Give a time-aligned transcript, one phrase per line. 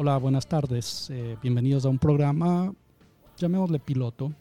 [0.00, 1.10] Hola, buenas tardes.
[1.10, 2.72] Eh, bienvenidos a un programa,
[3.36, 4.32] llamémosle piloto,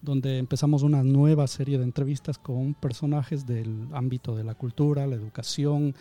[0.00, 5.16] donde empezamos una nueva serie de entrevistas con personajes del ámbito de la cultura, la
[5.16, 5.96] educación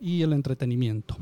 [0.00, 1.16] y el entretenimiento.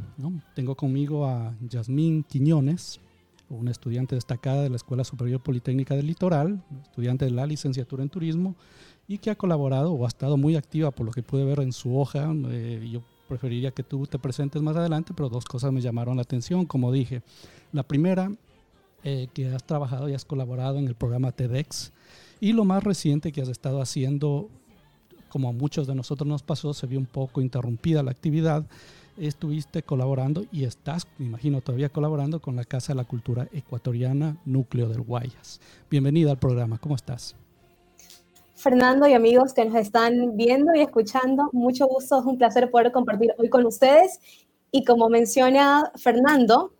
[0.54, 3.00] Tengo conmigo a Yasmín Quiñones,
[3.48, 8.10] una estudiante destacada de la Escuela Superior Politécnica del Litoral, estudiante de la licenciatura en
[8.10, 8.54] turismo
[9.08, 11.72] y que ha colaborado o ha estado muy activa por lo que pude ver en
[11.72, 12.30] su hoja.
[12.50, 16.22] Eh, yo preferiría que tú te presentes más adelante, pero dos cosas me llamaron la
[16.22, 17.22] atención, como dije.
[17.72, 18.30] La primera,
[19.02, 21.92] eh, que has trabajado y has colaborado en el programa TEDx.
[22.40, 24.48] Y lo más reciente que has estado haciendo,
[25.28, 28.66] como a muchos de nosotros nos pasó, se vio un poco interrumpida la actividad,
[29.16, 34.36] estuviste colaborando y estás, me imagino, todavía colaborando con la Casa de la Cultura Ecuatoriana
[34.44, 35.60] Núcleo del Guayas.
[35.90, 37.36] Bienvenida al programa, ¿cómo estás?
[38.54, 42.92] Fernando y amigos que nos están viendo y escuchando, mucho gusto, es un placer poder
[42.92, 44.20] compartir hoy con ustedes.
[44.70, 46.72] Y como menciona Fernando,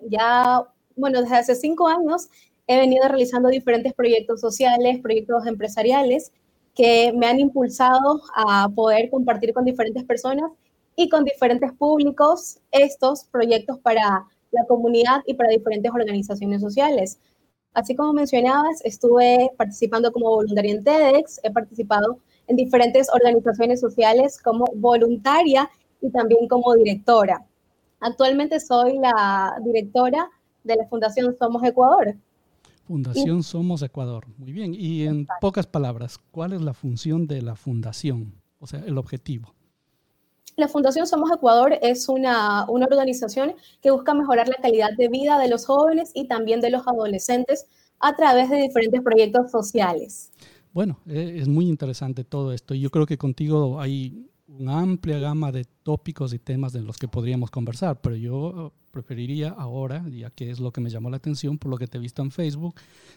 [0.00, 0.62] ya,
[0.96, 2.28] bueno, desde hace cinco años
[2.66, 6.32] he venido realizando diferentes proyectos sociales, proyectos empresariales
[6.74, 10.50] que me han impulsado a poder compartir con diferentes personas
[10.96, 17.18] y con diferentes públicos estos proyectos para la comunidad y para diferentes organizaciones sociales.
[17.76, 24.40] Así como mencionabas, estuve participando como voluntaria en TEDx, he participado en diferentes organizaciones sociales
[24.42, 25.68] como voluntaria
[26.00, 27.44] y también como directora.
[28.00, 30.30] Actualmente soy la directora
[30.64, 32.16] de la Fundación Somos Ecuador.
[32.86, 34.24] Fundación Somos Ecuador.
[34.38, 34.74] Muy bien.
[34.74, 38.40] Y en pocas palabras, ¿cuál es la función de la fundación?
[38.58, 39.54] O sea, el objetivo.
[40.56, 45.48] La Fundación Somos Ecuador es una, organización que busca mejorar la calidad de vida de
[45.48, 47.66] los jóvenes y también de los adolescentes
[48.00, 50.32] a través de diferentes proyectos sociales.
[50.72, 52.74] Bueno, e, es muy interesante todo esto.
[52.74, 57.08] Yo creo que contigo hay una amplia gama de tópicos y temas de los que
[57.08, 61.58] podríamos conversar, pero yo preferiría ahora, ya que es lo que me llamó la atención
[61.58, 62.74] por lo que te he visto en Facebook,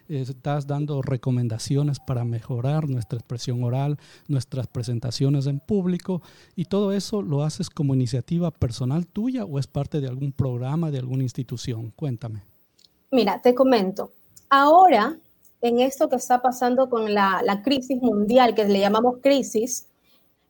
[0.07, 6.21] estás dando recomendaciones para mejorar nuestra expresión oral, nuestras presentaciones en público
[6.55, 10.91] y todo eso lo haces como iniciativa personal tuya o es parte de algún programa,
[10.91, 11.91] de alguna institución.
[11.95, 12.43] Cuéntame.
[13.11, 14.11] Mira, te comento.
[14.49, 15.17] Ahora,
[15.61, 19.88] en esto que está pasando con la crisis mundial, que le llamamos crisis,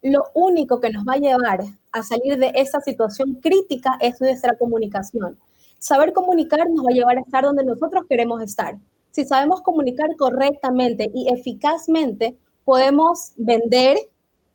[0.02, 1.62] lo único que nos va a llevar
[1.92, 5.38] a salir de esa situación crítica es nuestra comunicación.
[5.78, 8.78] Saber comunicar nos va a llevar a estar donde nosotros queremos estar.
[9.12, 13.98] Si sabemos comunicar correctamente y eficazmente, podemos vender,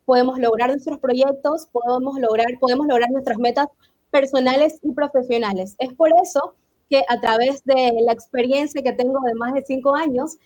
[0.04, 3.66] podemos lograr nuestros proyectos, podemos lograr, podemos lograr nuestras metas
[4.10, 5.74] personales y profesionales.
[5.78, 6.54] Es por eso
[6.88, 10.36] que a través de la experiencia que tengo de más de cinco años,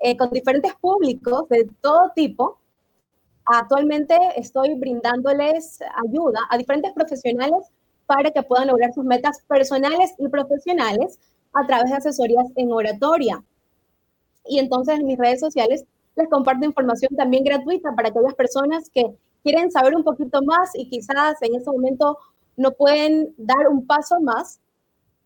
[0.00, 2.59] eh, con diferentes públicos de todo tipo,
[3.52, 7.66] Actualmente estoy brindándoles ayuda a diferentes profesionales
[8.06, 11.18] para que puedan lograr sus metas personales y profesionales
[11.52, 13.42] a través de asesorías en oratoria.
[14.46, 15.84] Y entonces en mis redes sociales
[16.14, 20.88] les comparto información también gratuita para aquellas personas que quieren saber un poquito más y
[20.88, 22.18] quizás en ese momento
[22.56, 24.60] no pueden dar un paso más.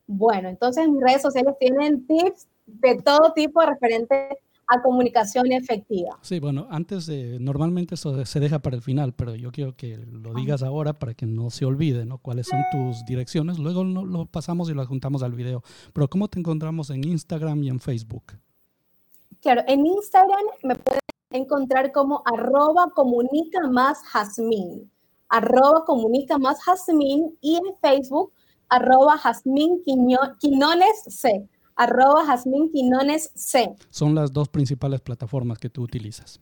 [0.07, 6.19] Bueno, entonces mis redes sociales tienen tips de todo tipo referente a comunicación efectiva.
[6.23, 9.99] Sí, bueno, antes de, normalmente eso se deja para el final, pero yo quiero que
[9.99, 12.19] lo digas ahora para que no se olvide, ¿no?
[12.19, 13.59] ¿Cuáles son tus direcciones?
[13.59, 15.63] Luego lo, pasamos y lo juntamos al video.
[15.93, 18.25] Pero ¿cómo te encontramos en Instagram y en Facebook?
[19.41, 21.01] Claro, en Instagram me pueden
[21.31, 24.91] encontrar como arroba comunica más jazmín,
[25.29, 28.33] arroba comunica más jazmín y en Facebook
[28.69, 33.75] arroba jazmín quinones c arroba Jazmín Quinones C.
[33.91, 36.41] Son las dos principales plataformas que tú utilizas.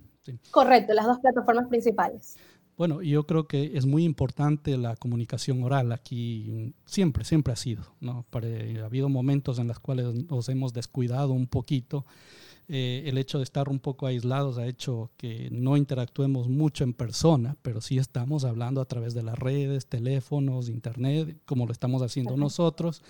[0.51, 2.37] Correcto, las dos plataformas principales.
[2.77, 7.83] Bueno, yo creo que es muy importante la comunicación oral aquí, siempre, siempre ha sido,
[8.01, 8.25] ¿no?
[8.33, 12.07] ha habido momentos en los cuales nos hemos descuidado un poquito.
[12.69, 16.95] Eh, el hecho de estar un poco aislados ha hecho que no interactuemos mucho en
[16.95, 22.03] persona, pero sí estamos hablando a través de las redes, teléfonos, internet, como lo estamos
[22.03, 23.03] haciendo nosotros.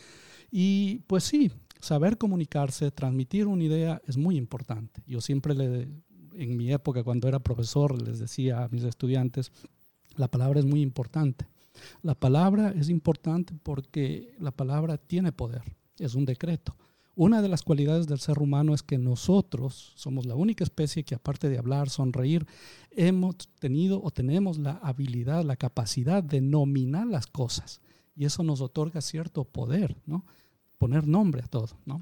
[0.50, 1.52] Y pues sí,
[1.82, 5.02] saber comunicarse, transmitir una idea es muy importante.
[5.04, 5.88] Yo siempre le,
[6.34, 9.50] en mi época cuando era profesor les decía a mis estudiantes,
[10.16, 11.46] la palabra es muy importante.
[12.02, 15.62] La palabra es importante porque la palabra tiene poder,
[15.98, 16.76] es un decreto.
[17.16, 21.16] Una de las cualidades del ser humano es que nosotros somos la única especie que
[21.16, 22.46] aparte de hablar, sonreír,
[22.92, 27.80] hemos tenido o tenemos la habilidad, la capacidad de nominar las cosas.
[28.14, 30.24] Y eso nos otorga cierto poder, ¿no?
[30.82, 32.00] Poner nombre a todo, ¿no?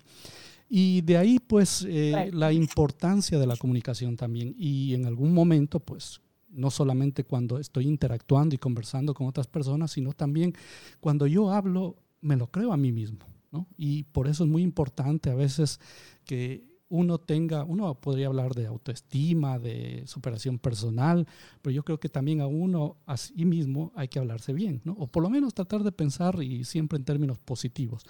[0.66, 4.54] Y de ahí, pues, eh, la importancia de la comunicación también.
[4.56, 9.90] Y en algún momento, pues, no solamente cuando estoy interactuando y conversando con otras personas,
[9.90, 10.54] sino también
[10.98, 13.18] cuando yo hablo, me lo creo a mí mismo.
[13.52, 13.66] ¿no?
[13.76, 15.78] Y por eso es muy importante a veces
[16.24, 21.26] que uno tenga, uno podría hablar de autoestima, de superación personal,
[21.62, 24.92] pero yo creo que también a uno, a sí mismo, hay que hablarse bien, ¿no?
[24.98, 28.04] O por lo menos tratar de pensar y siempre en términos positivos.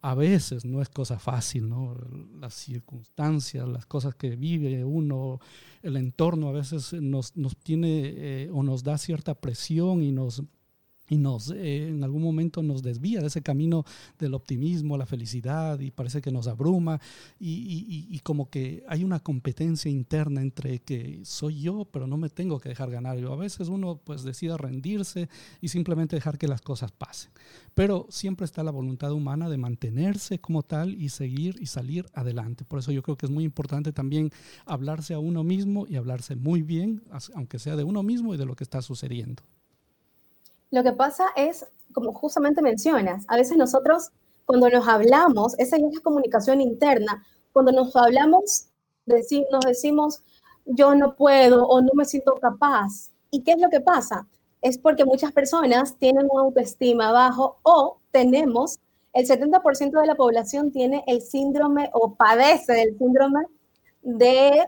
[0.00, 1.96] A veces no es cosa fácil, ¿no?
[2.40, 5.40] Las circunstancias, las cosas que vive uno,
[5.82, 10.42] el entorno a veces nos, nos tiene eh, o nos da cierta presión y nos
[11.08, 13.84] y nos eh, en algún momento nos desvía de ese camino
[14.18, 17.00] del optimismo, la felicidad y parece que nos abruma
[17.40, 22.28] y, y, como que hay una competencia interna entre que soy yo pero no me
[22.28, 23.18] tengo que dejar ganar.
[23.18, 25.28] Yo a veces uno pues decide rendirse
[25.60, 27.30] y simplemente dejar que las cosas pasen.
[27.74, 32.64] Pero siempre está la voluntad humana de mantenerse como tal y seguir y salir adelante.
[32.64, 34.30] Por eso yo creo que es muy importante también
[34.66, 37.02] hablarse a uno mismo y hablarse muy bien
[37.34, 39.42] aunque sea de uno mismo y de lo que está sucediendo
[40.70, 44.10] lo que pasa es, como justamente mencionas, a veces nosotros
[44.44, 47.22] cuando nos hablamos, esa es la comunicación interna,
[47.52, 48.68] cuando nos hablamos,
[49.04, 50.22] nos decimos,
[50.64, 53.10] yo no puedo o no me siento capaz.
[53.30, 54.26] ¿Y qué es lo que pasa?
[54.62, 58.78] Es porque muchas personas tienen una autoestima bajo o tenemos,
[59.12, 63.44] el 70% de la población tiene el síndrome o padece del síndrome
[64.02, 64.66] de...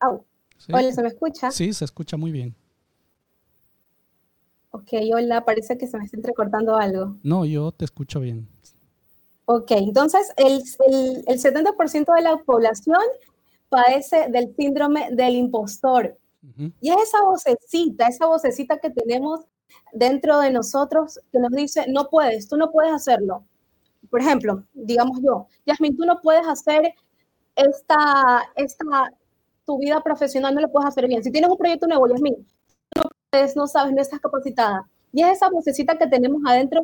[0.00, 1.50] Hola, ¿se me escucha?
[1.50, 2.54] Sí, se escucha muy bien.
[4.72, 7.14] Ok, hola, parece que se me está entrecortando algo.
[7.22, 8.48] No, yo te escucho bien.
[9.44, 10.62] Ok, entonces el,
[11.26, 13.02] el, 70% de la población
[13.68, 16.18] padece del síndrome del impostor.
[16.80, 19.40] Y es esa vocecita, esa vocecita que tenemos
[19.92, 23.44] dentro de nosotros que nos dice, no puedes, tú no puedes hacerlo.
[24.10, 26.94] Por ejemplo, digamos yo, Yasmin, tú no puedes hacer
[27.54, 29.12] esta, esta,
[29.64, 31.22] tu vida profesional no lo puedes hacer bien.
[31.22, 32.46] Si tienes un proyecto nuevo, Yasmin,
[33.56, 34.86] no sabes, no estás capacitada.
[35.12, 36.82] Y es esa vocecita que tenemos adentro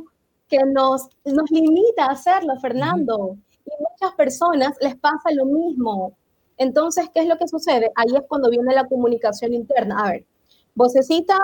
[0.49, 3.37] que nos, nos limita a hacerlo, Fernando.
[3.67, 6.17] Y muchas personas les pasa lo mismo.
[6.57, 7.93] Entonces, ¿qué es lo que sucede?
[7.95, 10.01] Ahí es cuando viene la comunicación interna.
[10.01, 10.27] A ver,
[10.75, 11.39] vocecita,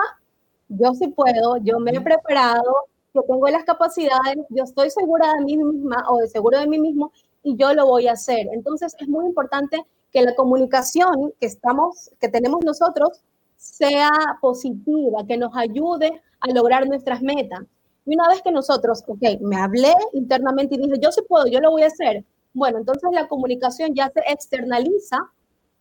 [0.69, 2.73] yo sí puedo, yo me he preparado,
[3.13, 6.79] yo tengo las capacidades, yo estoy segura de mí misma o de seguro de mí
[6.79, 7.11] mismo
[7.43, 8.47] y yo lo voy a hacer.
[8.51, 13.21] Entonces, es muy importante que la comunicación que estamos, que tenemos nosotros,
[13.65, 17.61] sea positiva, que nos ayude a lograr nuestras metas.
[18.05, 21.59] Y una vez que nosotros, ok, me hablé internamente y dije, yo sí puedo, yo
[21.59, 22.23] lo voy a hacer,
[22.53, 25.31] bueno, entonces la comunicación ya se externaliza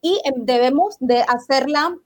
[0.00, 1.96] y em, debemos de hacerla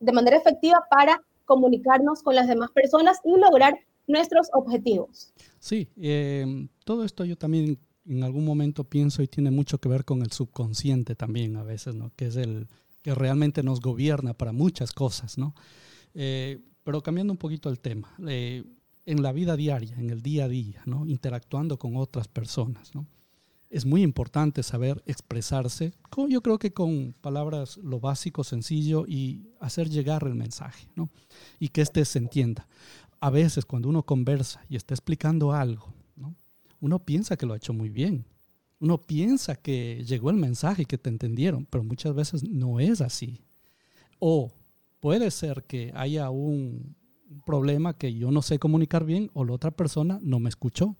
[0.00, 5.32] de manera efectiva para comunicarnos con las demás personas y lograr nuestros objetivos.
[5.58, 10.04] Sí, em, todo esto yo también en algún momento pienso y tiene mucho que ver
[10.06, 12.10] con el subconsciente también a veces, ¿no?
[12.16, 12.66] Que es el,
[13.02, 15.54] que realmente nos gobierna para muchas cosas, ¿no?
[16.14, 18.64] Eh, pero cambiando un poquito el tema, eh,
[19.06, 21.06] en la vida diaria, en el día a día, ¿no?
[21.06, 23.06] Interactuando con otras personas, ¿no?
[23.70, 25.92] Es muy importante saber expresarse,
[26.28, 31.10] yo creo que con palabras lo básico, sencillo y hacer llegar el mensaje, ¿no?
[31.58, 32.66] Y que éste se entienda.
[33.20, 36.34] A veces cuando uno conversa y está explicando algo, ¿no?
[36.80, 38.24] Uno piensa que lo ha hecho muy bien,
[38.80, 43.00] uno piensa que llegó el mensaje y que te entendieron, pero muchas veces no es
[43.00, 43.40] así.
[44.18, 44.52] O
[45.00, 46.96] puede ser que haya un
[47.44, 50.96] problema que yo no sé comunicar bien o la otra persona no me escuchó.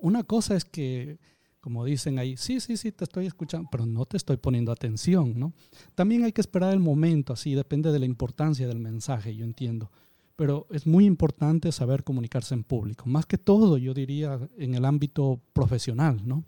[0.00, 1.18] Una cosa es que,
[1.60, 5.38] como dicen ahí, sí, sí, sí, te estoy escuchando, pero no te estoy poniendo atención,
[5.38, 5.52] ¿no?
[5.94, 9.90] También hay que esperar el momento, así depende de la importancia del mensaje, yo entiendo.
[10.36, 14.84] Pero es muy importante saber comunicarse en público, más que todo, yo diría, en el
[14.84, 16.44] ámbito profesional, ¿no?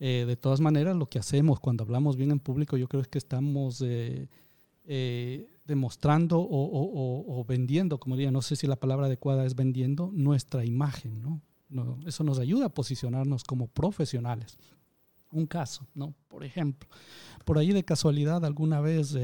[0.00, 3.08] Eh, de todas maneras, lo que hacemos cuando hablamos bien en público, yo creo es
[3.08, 4.28] que estamos eh,
[4.84, 10.64] eh, demostrando o, vendiendo, como diría, no sé si la palabra adecuada es vendiendo, nuestra
[10.64, 11.40] imagen, ¿no?
[12.06, 14.58] Eso nos ayuda a posicionarnos como profesionales.
[15.32, 16.14] Un caso, ¿no?
[16.28, 16.88] Por ejemplo,
[17.44, 19.16] por ahí de casualidad alguna vez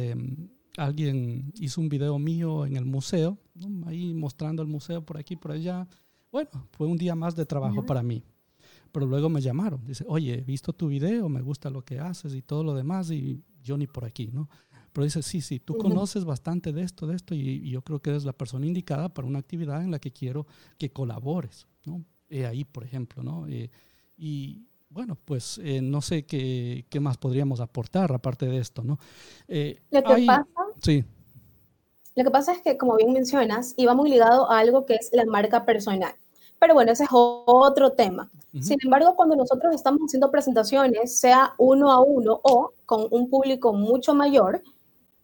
[0.77, 3.39] alguien hizo un video mío en el museo,
[3.87, 5.87] ahí mostrando el museo por aquí, por allá.
[6.33, 8.25] Bueno, fue un día más de trabajo para mí.
[8.93, 12.35] Pero luego me llamaron, dice, oye, he visto tu video, me gusta lo que haces
[12.35, 14.49] y todo lo demás y yo ni por aquí, ¿no?
[14.93, 18.11] Pero dice, sí, sí, tú conoces bastante de esto, de esto y, yo creo que
[18.11, 20.47] eres la persona indicada para una actividad en la que quiero
[20.79, 22.05] que colabores, ¿no?
[22.47, 23.47] ahí, por ejemplo, ¿no?
[23.49, 28.99] y bueno, pues eh, no sé qué, qué, más podríamos aportar aparte de esto, ¿no?
[29.47, 30.47] Eh, lo que pasa...
[30.83, 31.05] Sí.
[32.17, 35.11] Lo que pasa es que, como bien mencionas, iba muy ligado a algo que es
[35.13, 36.13] la marca personal.
[36.61, 38.31] Pero bueno, ese es otro tema.
[38.61, 43.73] Sin embargo, cuando nosotros estamos haciendo presentaciones, sea uno a uno o con un público
[43.73, 44.63] mucho mayor,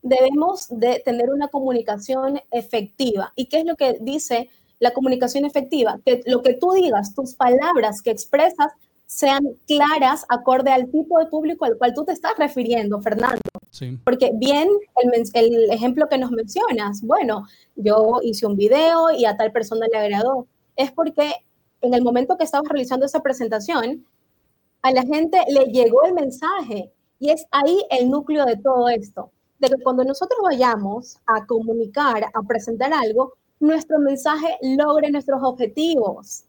[0.03, 3.33] debemos de tener una comunicación efectiva.
[3.37, 7.35] ¿Y qué es lo que dice la comunicación efectiva, que lo que tú digas, tus
[7.35, 8.73] palabras que expresas
[9.07, 13.41] sean claras acorde al tipo de público al cual tú te estás refiriendo, Fernando.
[14.05, 19.37] Porque bien el, el, ejemplo que nos mencionas, bueno, yo hice un video y a
[19.37, 21.35] tal persona le agradó, es porque
[21.81, 24.05] en el momento que estabas realizando esa presentación,
[24.83, 29.31] a la gente le llegó el mensaje y es ahí el núcleo de todo esto,
[29.59, 36.45] de que cuando nosotros vayamos a comunicar, a presentar algo, nuestro mensaje logre nuestros objetivos.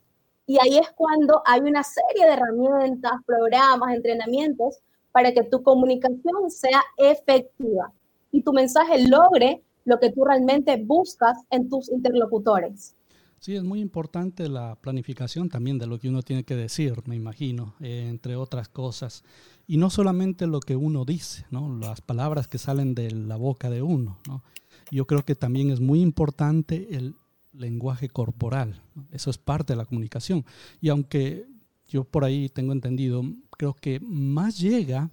[0.45, 4.79] Y ahí es cuando hay una serie de herramientas, programas, entrenamientos
[5.11, 7.91] para que tu comunicación sea efectiva
[8.31, 12.96] y tu mensaje logre lo que tú realmente buscas en tus interlocutores.
[13.39, 17.15] Sí, es muy importante la planificación también de lo que uno tiene que decir, me
[17.15, 19.23] imagino, eh, entre otras cosas.
[19.67, 21.77] Y no solamente lo que uno dice, ¿no?
[21.77, 24.17] las palabras que salen de la boca de uno.
[24.27, 24.43] ¿no?
[24.91, 27.15] Yo creo que también es muy importante el
[27.53, 28.81] lenguaje corporal.
[29.11, 30.45] Eso es parte de la comunicación.
[30.81, 31.45] Y aunque
[31.87, 35.11] yo por ahí tengo entendido, creo que más llega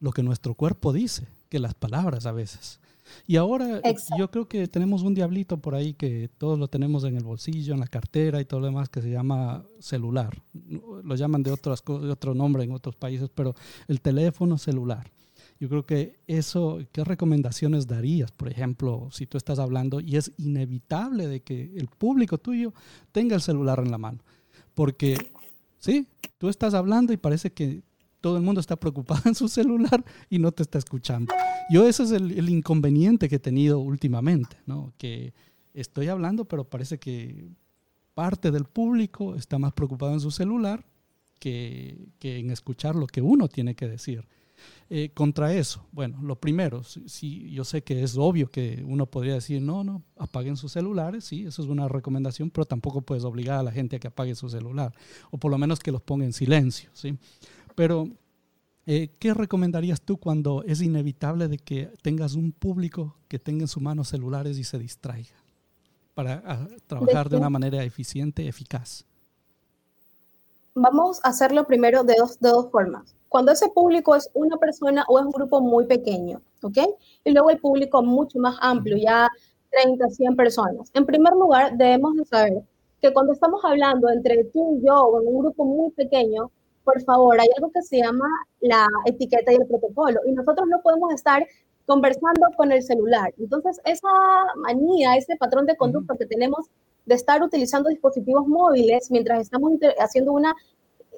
[0.00, 2.80] lo que nuestro cuerpo dice que las palabras a veces.
[3.26, 3.80] Y ahora
[4.18, 7.74] yo creo que tenemos un diablito por ahí que todos lo tenemos en el bolsillo,
[7.74, 10.42] en la cartera y todo lo demás que se llama celular.
[11.02, 13.54] Lo llaman de, otras, de otro nombre en otros países, pero
[13.88, 15.10] el teléfono celular.
[15.60, 18.32] Yo creo que eso, ¿qué recomendaciones darías?
[18.32, 22.72] Por ejemplo, si tú estás hablando y es inevitable de que el público tuyo
[23.12, 24.18] tenga el celular en la mano.
[24.74, 25.16] Porque,
[25.78, 26.08] sí,
[26.38, 27.82] tú estás hablando y parece que
[28.24, 31.34] todo el mundo está preocupado en su celular y no te está escuchando.
[31.68, 34.94] Yo ese es el, inconveniente que he tenido últimamente, ¿no?
[34.96, 35.34] Que
[35.74, 37.50] estoy hablando, pero parece que
[38.14, 40.86] parte del público está más preocupado en su celular
[41.38, 44.26] que, que en escuchar lo que uno tiene que decir.
[44.88, 49.34] Eh, contra eso, bueno, lo primero, si, yo sé que es obvio que uno podría
[49.34, 53.58] decir, no, no, apaguen sus celulares, sí, eso es una recomendación, pero tampoco puedes obligar
[53.58, 54.94] a la gente a que apague su celular,
[55.30, 57.18] o por lo menos que los ponga en silencio, ¿sí?
[57.74, 58.08] Pero,
[58.86, 63.68] eh, ¿qué recomendarías tú cuando es inevitable de que tengas un público que tenga en
[63.68, 65.34] su mano celulares y se distraiga
[66.14, 69.04] para ah, trabajar de una manera eficiente, eficaz?
[70.74, 75.04] Vamos a hacerlo primero de dos, de dos formas cuando ese público es una persona
[75.08, 76.78] o es un grupo muy pequeño, ¿ok?
[77.24, 79.28] Y luego el público mucho más amplio, ya
[79.70, 80.88] 30, 100 personas.
[80.94, 82.62] En primer lugar, debemos de saber
[83.02, 86.48] que cuando estamos hablando entre tú y yo o en un grupo muy pequeño,
[86.84, 88.26] por favor, hay algo que se llama
[88.60, 91.46] la etiqueta y el protocolo y nosotros no podemos estar
[91.86, 93.34] conversando con el celular.
[93.38, 94.08] Entonces, esa
[94.56, 96.66] manía, ese patrón de conducta que tenemos
[97.04, 100.54] de estar utilizando dispositivos móviles mientras estamos haciendo una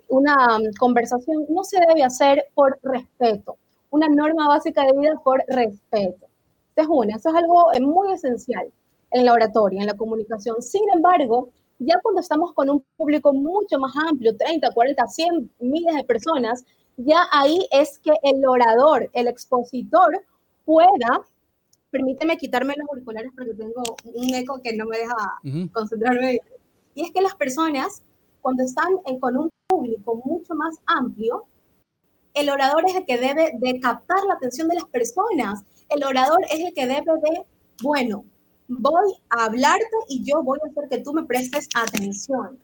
[0.08, 3.56] una um, conversación no se debe hacer por respeto.
[3.90, 6.26] Una norma básica de vida por respeto.
[6.74, 8.70] Esa es una, eso es algo eh, muy esencial
[9.10, 10.60] en la oratoria, en la comunicación.
[10.62, 15.94] Sin embargo, ya cuando estamos con un público mucho más amplio, 30, 40, 100 miles
[15.94, 16.64] de personas,
[16.96, 20.24] ya ahí es que el orador, el expositor,
[20.64, 21.20] pueda,
[21.90, 26.40] permíteme quitarme los auriculares porque tengo un eco que no me deja concentrarme.
[26.94, 28.02] Y es que las personas,
[28.40, 31.44] cuando están en, con un público mucho más amplio,
[32.34, 35.64] el orador es el que debe de captar la atención de las personas.
[35.88, 37.46] El orador es el que debe de,
[37.82, 38.24] bueno,
[38.68, 42.58] voy a hablarte y yo voy a hacer que tú me prestes atención.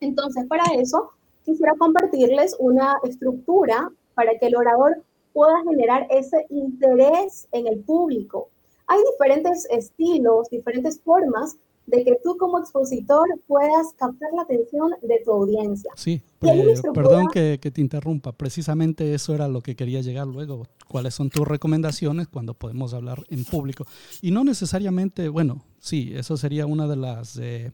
[0.00, 1.10] Entonces, para eso,
[1.44, 8.48] quisiera compartirles una estructura para que el orador pueda generar ese interés en el público.
[8.86, 15.20] Hay diferentes estilos, diferentes formas de que tú como expositor puedas captar la atención de
[15.24, 15.90] tu audiencia.
[15.96, 20.66] Sí, perdón que, te interrumpa, precisamente eso era lo que quería llegar luego.
[20.88, 23.84] ¿Cuáles son tus recomendaciones cuando podemos hablar en público?
[24.22, 27.36] Y no necesariamente, bueno, sí, eso sería una de las...
[27.38, 27.72] Eh,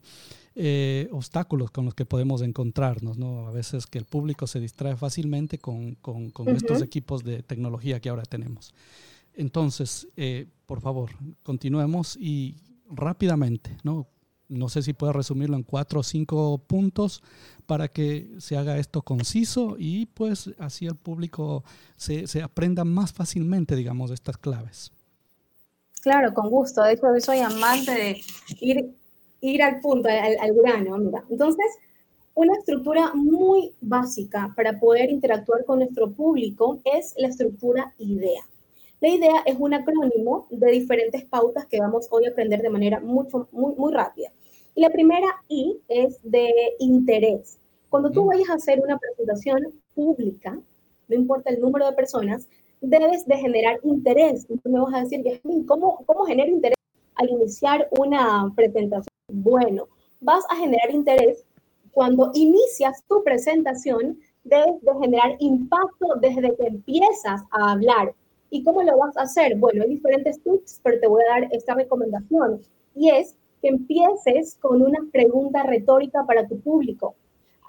[0.56, 3.46] eh, obstáculos con los que podemos encontrarnos, ¿no?
[3.46, 8.08] A veces que el público se distrae fácilmente con, con, estos equipos de tecnología que
[8.08, 8.74] ahora tenemos.
[9.32, 11.10] Entonces, eh, por favor,
[11.44, 12.56] continuemos y
[12.90, 14.06] rápidamente, ¿no?
[14.48, 17.22] No sé si puedo resumirlo en cuatro o cinco puntos
[17.66, 21.62] para que se haga esto conciso y pues así el público
[21.96, 24.92] se, se aprenda más fácilmente, digamos, estas claves.
[26.02, 26.82] Claro, con gusto.
[26.82, 28.20] De hecho, yo soy amante de
[28.60, 28.92] ir,
[29.40, 30.96] ir al punto, al, al grano.
[31.30, 31.66] Entonces,
[32.34, 38.42] una estructura muy básica para poder interactuar con nuestro público es la estructura IDEA.
[39.00, 43.00] La idea es un acrónimo de diferentes pautas que vamos hoy a aprender de manera
[43.00, 44.30] mucho, muy, muy rápida.
[44.74, 47.58] Y la primera I es de interés.
[47.88, 49.62] Cuando tú vayas a hacer una presentación
[49.94, 50.58] pública,
[51.08, 52.46] no importa el número de personas,
[52.80, 54.46] debes de generar interés.
[54.46, 56.76] Tú me vas a decir, ¿cómo, cómo genero interés
[57.14, 59.06] al iniciar una presentación?
[59.32, 59.88] Bueno,
[60.20, 61.44] vas a generar interés
[61.92, 68.14] cuando inicias tu presentación, debes de generar impacto desde que empiezas a hablar.
[68.50, 69.56] ¿Y cómo lo vas a hacer?
[69.56, 72.60] Bueno, hay diferentes tips, pero te voy a dar esta recomendación
[72.94, 77.14] y es que empieces con una pregunta retórica para tu público.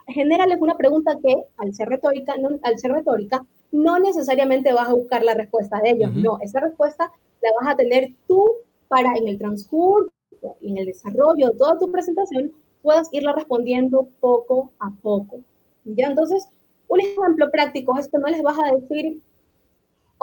[0.07, 4.93] Genérales una pregunta que, al ser retórica, no, al ser retórica, no necesariamente vas a
[4.93, 6.13] buscar la respuesta de ellos.
[6.13, 7.11] No, esa respuesta
[7.41, 8.49] la vas a tener tú
[8.87, 10.11] para en el transcurso,
[10.61, 15.39] en el desarrollo de toda tu presentación, puedas irla respondiendo poco a poco.
[15.85, 16.07] ¿Ya?
[16.07, 16.47] Entonces,
[16.87, 19.21] un ejemplo práctico es que no les vas a decir,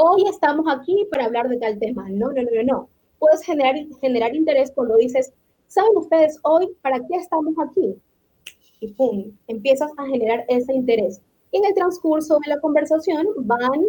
[0.00, 2.08] hoy estamos aquí para hablar de tal tema.
[2.08, 2.88] No, no, no, no.
[3.18, 5.32] Puedes generar, generar interés cuando dices,
[5.66, 7.96] ¿saben ustedes hoy para qué estamos aquí?
[8.80, 11.20] Y pum, empiezas a generar ese interés.
[11.50, 13.84] Y en el transcurso de la conversación van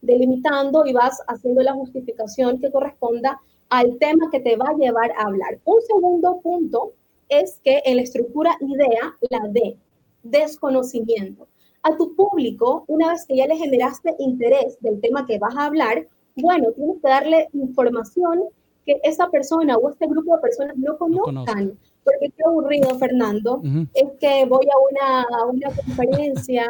[0.00, 3.38] delimitando y vas haciendo la justificación que corresponda
[3.68, 5.60] al tema que te va a llevar a hablar.
[5.66, 6.94] Un segundo punto
[7.28, 9.76] es que en la estructura idea, la D,
[10.22, 11.48] desconocimiento.
[11.82, 15.66] A tu público, una vez que ya le generaste interés del tema que vas a
[15.66, 16.06] hablar,
[16.36, 18.44] bueno, tienes que darle información
[18.86, 21.78] que esa persona o este grupo de personas no conozcan.
[22.04, 23.62] porque qué aburrido, Fernando,
[23.94, 26.66] es que voy a una, una conferencia.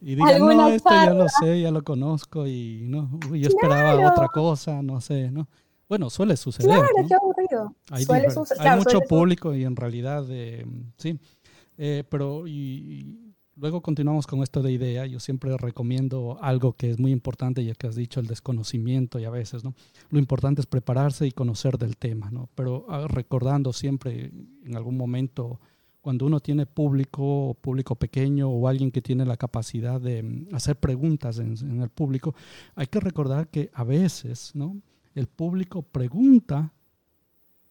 [0.00, 4.28] Y digan, no, esto ya lo sé, ya lo conozco y no, yo esperaba otra
[4.28, 5.48] cosa, no sé, ¿no?
[5.88, 6.76] Bueno, suele suceder.
[6.76, 7.74] Claro, qué aburrido.
[7.90, 8.04] Hay,
[8.58, 10.64] hay mucho público y en realidad, eh,
[10.98, 11.18] sí.
[11.78, 13.27] Eh, pero y,
[13.58, 15.06] luego continuamos con esto de idea.
[15.06, 19.24] Yo siempre recomiendo algo que es muy importante, ya que has dicho el desconocimiento y
[19.24, 19.74] a veces, ¿no?
[20.10, 22.48] Lo importante es prepararse y conocer del tema, ¿no?
[22.54, 24.32] Pero ah, recordando siempre
[24.64, 25.60] en algún momento
[26.00, 30.76] cuando uno tiene público, público pequeño o alguien que tiene la capacidad de mm, hacer
[30.76, 32.34] preguntas en, en el público,
[32.74, 34.80] hay que recordar que a veces, ¿no?
[35.14, 36.72] el público pregunta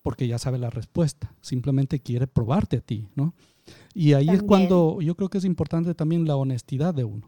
[0.02, 3.34] porque ya sabe la respuesta, simplemente quiere probarte a ti, ¿no?
[3.94, 7.28] Y ahí es cuando yo creo que es importante también la honestidad de uno.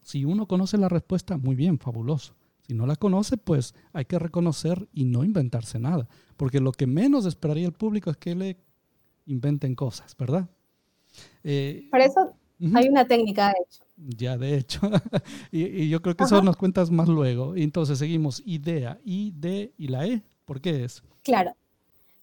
[0.00, 2.34] Si uno conoce la respuesta, muy bien, fabuloso.
[2.66, 6.86] Si no la conoce, pues hay que reconocer y no inventarse nada, porque lo que
[6.86, 8.56] menos esperaría el público es que le
[9.26, 10.48] inventen cosas, ¿verdad?
[11.42, 12.34] Eh, Por eso
[12.74, 13.84] hay una técnica, de hecho.
[13.96, 14.80] Ya, de hecho.
[15.50, 17.56] y, yo creo que eso nos cuentas más luego.
[17.56, 18.42] Y entonces seguimos.
[18.46, 20.22] Idea, I, D y la E.
[20.44, 21.02] ¿Por qué es?
[21.22, 21.52] Claro.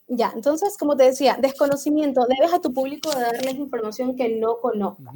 [0.10, 2.26] Ya, entonces, como te decía, desconocimiento.
[2.28, 5.14] Debes a tu público darles información que no conozcas.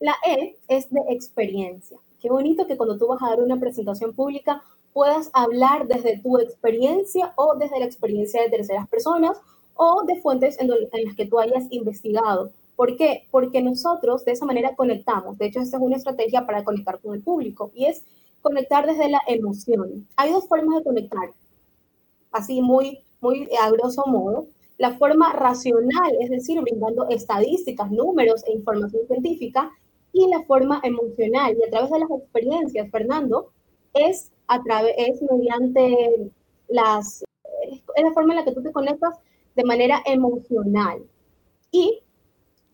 [0.00, 1.98] La E es de experiencia.
[2.20, 6.38] Qué bonito que cuando tú vas a dar una presentación pública puedas hablar desde tu
[6.38, 9.36] experiencia o desde la experiencia de terceras personas
[9.76, 12.50] o de fuentes en las que tú hayas investigado
[12.80, 13.28] ¿Por qué?
[13.30, 15.36] Porque nosotros de esa manera conectamos.
[15.36, 18.02] De hecho, esta es una estrategia para conectar con el público y es
[18.40, 20.08] conectar desde la emoción.
[20.16, 21.30] Hay dos formas de conectar,
[22.32, 24.46] así muy, muy a grosso modo.
[24.78, 29.70] La forma racional, es decir, brindando estadísticas, números e información científica,
[30.12, 31.56] y la forma emocional.
[31.56, 33.52] Y a través de las experiencias, Fernando,
[33.94, 36.32] es, a través, es mediante
[36.68, 37.22] las,
[37.70, 39.18] es la forma en la que tú te conectas
[39.54, 41.02] de manera emocional.
[41.70, 42.02] Y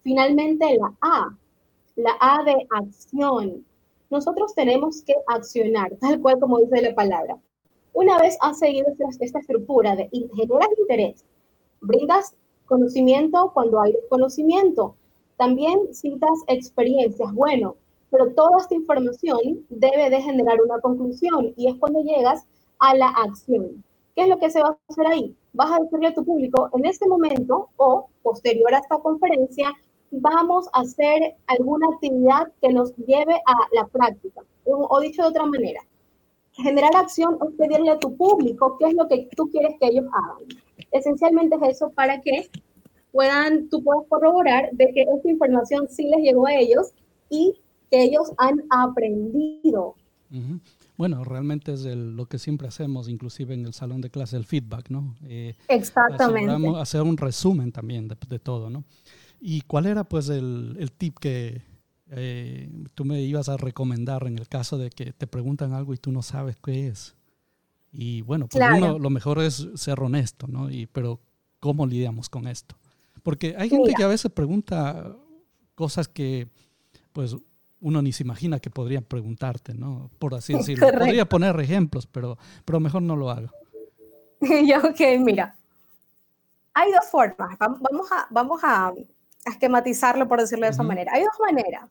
[0.07, 1.37] Finalmente, la A,
[1.97, 3.67] la A de acción.
[4.09, 7.37] Nosotros tenemos que accionar, tal cual como dice la palabra.
[7.97, 8.89] Una vez has seguido
[9.21, 11.25] esta estructura de generar interés,
[11.81, 14.95] brindas conocimiento cuando hay conocimiento,
[15.39, 17.33] también citas experiencias.
[17.33, 17.77] Bueno,
[18.11, 22.45] pero toda esta información debe de generar una conclusión y es cuando llegas
[22.81, 23.83] a la acción.
[24.15, 25.35] ¿Qué es lo que se va a hacer ahí?
[25.55, 29.73] Vas a decirle a tu público en este momento o posterior a esta conferencia,
[30.11, 34.43] vamos a hacer alguna actividad que nos lleve a la práctica.
[34.67, 35.81] O, dicho de otra manera,
[36.57, 40.07] generar acción es pedirle a tu público qué es lo que tú quieres que ellos
[40.13, 40.49] hagan.
[40.91, 42.49] Esencialmente es eso para que
[43.13, 46.93] puedan, tú puedas corroborar de que esta información sí les llegó a ellos
[47.29, 47.55] y
[47.91, 49.95] que ellos han aprendido.
[50.97, 54.91] Bueno, realmente es lo que siempre hacemos, inclusive en el salón de clase, el feedback,
[54.91, 55.15] ¿no?
[55.25, 56.69] Eh, Exactamente.
[56.79, 58.85] Hacer un resumen también de, de todo, ¿no?
[59.41, 61.63] ¿Y cuál era pues el, el tip que
[62.11, 65.99] eh, tú me ibas a recomendar en el caso de que te preguntan algo y
[65.99, 67.17] tú no sabes qué es?
[67.93, 70.71] Y bueno, pues uno, lo mejor es ser honesto, ¿no?
[70.71, 71.21] Y, pero
[71.61, 72.77] ¿cómo lidiamos con esto?
[73.23, 75.17] Porque hay gente que a veces pregunta
[75.75, 76.49] cosas que
[77.13, 77.37] pues
[77.81, 80.11] uno ni se imagina que podrían preguntarte, ¿no?
[80.19, 80.89] Por así decirlo.
[80.91, 83.49] Podría poner ejemplos, pero, pero mejor no lo hago.
[84.41, 85.57] ya, ok, mira.
[86.75, 87.57] Hay dos formas.
[87.59, 88.93] Vamos a, vamos a
[89.47, 91.13] a esquematizarlo, por decirlo de esa manera.
[91.15, 91.89] Hay dos maneras.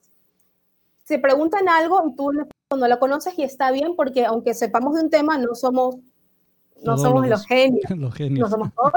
[1.05, 5.03] Si preguntan algo y tú no lo conoces y está bien, porque aunque sepamos de
[5.03, 5.95] un tema, no somos,
[6.83, 8.91] no somos los, genios, No somos todos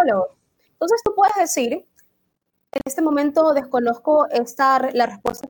[0.73, 5.47] Entonces tú puedes decir, en este momento desconozco esta, la respuesta,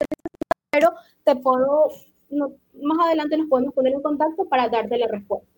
[0.70, 0.92] pero
[1.24, 1.90] te puedo,
[2.30, 5.48] más adelante nos podemos poner en contacto para darte la respuesta.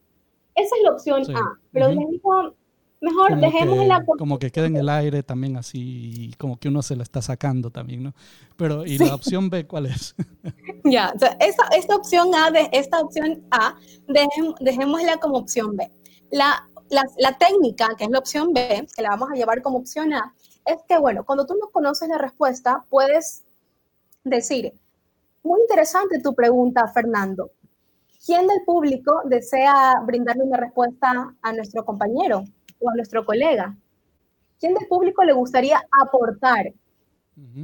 [0.55, 2.55] Esa es la opción A, pero uh
[3.01, 4.05] mejor dejemos la...
[4.05, 7.71] Como que quede en el aire también así, como que uno se la está sacando
[7.71, 8.15] también, ¿no?
[8.57, 10.15] Pero, ¿y la opción B cuál es?
[10.85, 13.77] ya, esta, esta, opción A, de, esta opción A,
[14.61, 15.91] dejémosla como opción B.
[16.31, 19.79] La, la, la, técnica, que es la opción B, que la vamos a llevar como
[19.79, 20.35] opción A,
[20.67, 23.45] es que, bueno, cuando tú no conoces la respuesta, puedes
[24.25, 24.73] decir,
[25.43, 27.51] muy interesante tu pregunta, Fernando.
[28.25, 32.45] ¿Quién del público desea brindarle una respuesta a nuestro compañero
[32.81, 33.77] o a nuestro colega?
[34.59, 36.73] ¿Quién del público le gustaría aportar?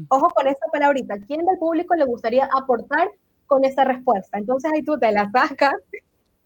[0.08, 1.18] Ojo con esta palabrita.
[1.26, 3.10] ¿Quién del público le gustaría aportar
[3.46, 4.38] con esa respuesta?
[4.38, 5.74] Entonces ahí tú te la sacas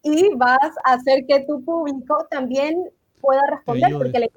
[0.03, 4.31] y vas a hacer que tu público también pueda responder, porque le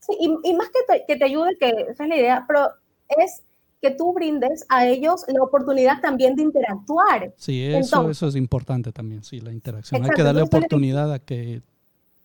[0.00, 2.68] sí, y, más que te, que te ayude, que esa es la idea, pero
[3.08, 3.42] es
[3.80, 7.32] que tú brindes a ellos la oportunidad también de interactuar.
[7.36, 10.02] Sí, eso, eso es importante también, sí, la interacción.
[10.02, 11.62] Hay que darle oportunidad a que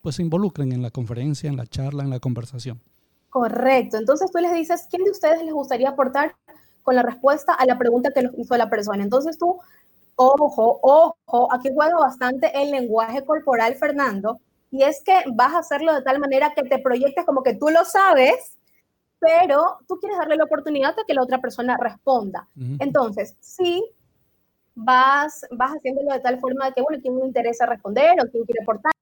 [0.02, 2.80] pues se involucren en la conferencia, en la charla, en la conversación.
[3.30, 3.98] Correcto.
[3.98, 6.36] Entonces tú les dices, ¿quién de ustedes les gustaría aportar
[6.84, 9.04] con la respuesta a la pregunta que nos hizo la persona?
[9.04, 9.60] Entonces tú,
[10.16, 14.40] ojo, ojo, aquí juega bastante el lenguaje corporal, Fernando,
[14.72, 17.70] y es que vas a hacerlo de tal manera que te proyectes como que tú
[17.70, 18.56] lo sabes
[19.20, 22.48] pero tú quieres darle la oportunidad de que la otra persona responda.
[22.80, 23.86] Entonces, sí,
[24.76, 28.46] vas, vas haciéndolo de tal forma de que, bueno, ¿quién le interesa responder o quién
[28.46, 28.94] quiere aportar?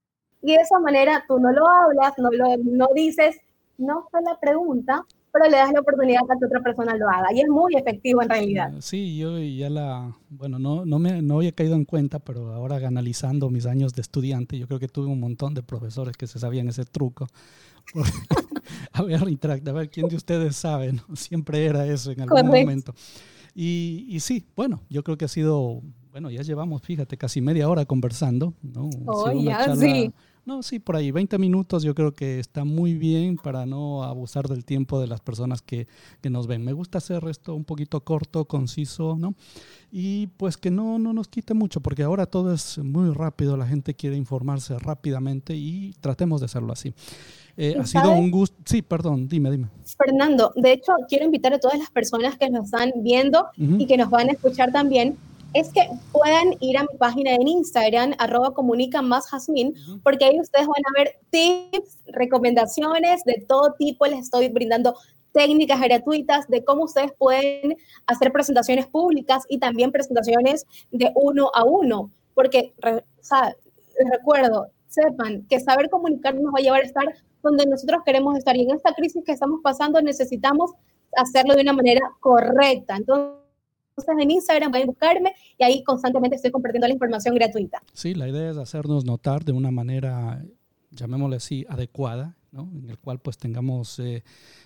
[0.42, 3.36] Y de esa manera tú no lo hablas, no, lo, no dices,
[3.76, 7.32] no fue la pregunta, pero le das la oportunidad a que otra persona lo haga.
[7.32, 8.72] Y es muy efectivo en realidad.
[8.80, 12.76] Sí, yo ya la, bueno, no, no, me, no había caído en cuenta, pero ahora
[12.76, 16.38] analizando mis años de estudiante, yo creo que tuve un montón de profesores que se
[16.38, 17.26] sabían ese truco.
[18.92, 22.94] a ver, a ver quién de ustedes sabe, siempre era eso en algún momento.
[23.54, 27.68] Y, y, sí, bueno, yo creo que ha sido, bueno, ya llevamos, fíjate, casi media
[27.68, 28.88] hora conversando, ¿no?
[29.06, 30.12] Oh, ya, sí.
[30.48, 34.48] No, sí, por ahí, 20 minutos yo creo que está muy bien para no abusar
[34.48, 35.86] del tiempo de las personas que,
[36.22, 36.64] que, nos ven.
[36.64, 39.34] Me gusta hacer esto un poquito corto, conciso, ¿no?
[39.92, 43.66] Y pues que no, no nos quite mucho, porque ahora todo es muy rápido, la
[43.66, 46.94] gente quiere informarse rápidamente y tratemos de hacerlo así.
[47.58, 48.56] Eh, ha sido un gusto.
[48.64, 49.68] Sí, perdón, dime, dime.
[49.98, 53.98] Fernando, de hecho, quiero invitar a todas las personas que nos están viendo y que
[53.98, 55.18] nos van a escuchar también
[55.54, 60.40] es que puedan ir a mi página en Instagram, arroba comunica más Jazmín, porque ahí
[60.40, 64.06] ustedes van a ver tips, recomendaciones de todo tipo.
[64.06, 64.94] Les estoy brindando
[65.32, 71.64] técnicas gratuitas de cómo ustedes pueden hacer presentaciones públicas y también presentaciones de uno a
[71.64, 72.10] uno.
[72.34, 77.04] Porque, les recuerdo, sepan que saber comunicar nos va a llevar a estar
[77.42, 78.56] donde nosotros queremos estar.
[78.56, 80.72] Y en esta crisis que estamos pasando necesitamos
[81.16, 82.96] hacerlo de una manera correcta.
[82.96, 83.37] Entonces,
[84.18, 87.82] en Instagram pueden buscarme y ahí constantemente estoy compartiendo la información gratuita.
[87.92, 90.44] Sí, la idea es hacernos notar de una manera,
[90.90, 92.70] llamémosle así, adecuada, ¿no?
[92.74, 94.22] en el cual pues tengamos eh,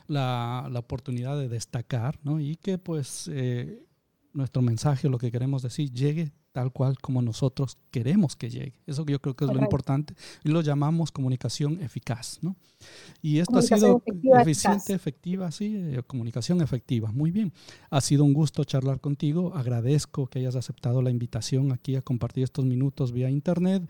[0.07, 2.40] la, la, oportunidad de destacar ¿no?
[2.40, 3.85] y que pues eh,
[4.33, 8.75] nuestro mensaje, lo que queremos decir, llegue tal cual como nosotros queremos que llegue.
[8.87, 10.15] Eso yo creo que es lo importante.
[10.45, 12.57] Y lo llamamos comunicación eficaz, ¿no?
[13.23, 14.03] Y esto ha sido
[14.41, 17.12] eficiente, efectiva, sí, eh, comunicación efectiva.
[17.12, 17.53] Muy bien.
[17.91, 19.53] Ha sido un gusto charlar contigo.
[19.55, 23.88] Agradezco que hayas aceptado la invitación aquí a compartir estos minutos vía internet.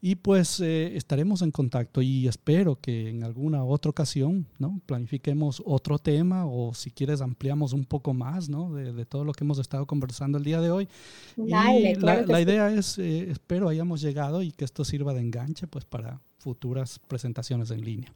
[0.00, 4.80] Y pues eh, estaremos en contacto y espero que en alguna otra ocasión, ¿no?
[4.86, 8.72] Planifiquemos otro tema o si quieres ampliamos un poco más, ¿no?
[8.72, 10.88] De, de todo lo que hemos estado conversando el día de hoy.
[11.36, 15.84] Dale, la, idea es, eh, espero hayamos llegado y que esto sirva de enganche pues
[15.84, 18.12] para futuras presentaciones en línea.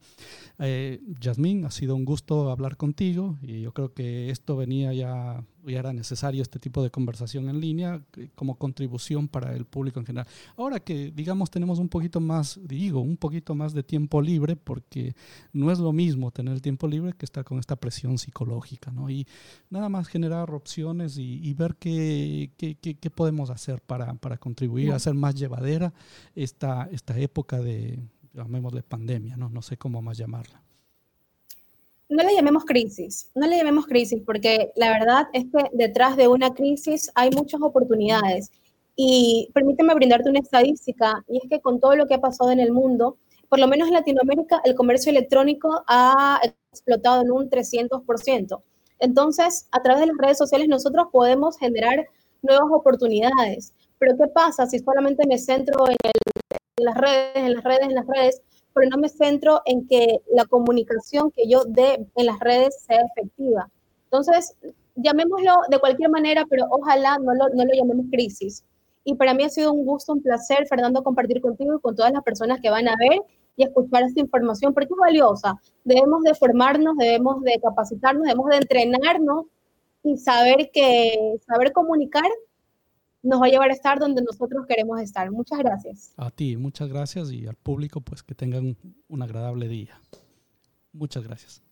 [0.59, 5.45] Eh, Yasmín, ha sido un gusto hablar contigo y yo creo que esto venía ya,
[5.67, 9.99] ya era necesario este tipo de conversación en línea eh, como contribución para el público
[9.99, 10.29] en general.
[10.57, 15.15] Ahora que digamos tenemos un poquito más, digo, un poquito más de tiempo libre porque
[15.53, 19.11] no es lo mismo tener el tiempo libre que estar con esta presión psicológica, ¿no?
[19.11, 19.27] Y
[19.69, 24.97] nada más generar opciones y, ver qué, qué, qué, podemos hacer para, para contribuir a
[24.97, 25.93] hacer más llevadera
[26.35, 27.99] esta, esta época de
[28.35, 29.49] llamémosle pandemia, ¿no?
[29.49, 30.63] no sé cómo más llamarla.
[32.09, 36.29] No le llamemos crisis, no le llamemos crisis, porque la verdad es que detrás de
[36.29, 38.51] una crisis hay muchas oportunidades.
[38.95, 42.61] Y permíteme brindarte una estadística, y es que con todo lo que ha pasado en
[42.61, 43.17] el mundo,
[43.49, 46.41] por lo menos en Latinoamérica, el comercio electrónico ha
[46.71, 48.63] explotado en un 300%.
[48.99, 52.07] Entonces, a través de las redes sociales nosotros podemos generar
[52.43, 53.73] nuevas oportunidades.
[53.99, 56.13] Pero ¿qué pasa si solamente me centro en el
[56.83, 58.43] en las redes, en las redes, en las redes,
[58.75, 63.01] pero no me centro en que la comunicación que yo dé en las redes sea
[63.01, 63.71] efectiva.
[64.05, 64.57] Entonces,
[64.97, 68.65] llamémoslo de cualquier manera, pero ojalá no lo, no lo llamemos crisis.
[69.05, 72.13] Y para mí ha sido un gusto, un placer, Fernando, compartir contigo y con todas
[72.13, 73.21] las personas que van a ver
[73.57, 75.61] y escuchar esta información, porque es valiosa.
[75.85, 79.47] Debemos de formarnos, debemos de capacitarnos, debemos de entrenarnos
[80.05, 82.29] y saber que saber comunicar
[83.23, 85.31] nos va a llevar a estar donde nosotros queremos estar.
[85.31, 86.13] Muchas gracias.
[86.17, 88.77] A ti, muchas gracias y al público, pues que tengan
[89.09, 90.01] un agradable día.
[90.93, 91.63] Muchas gracias.